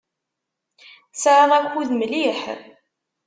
[1.11, 2.39] Tesɛiḍ akud mliḥ.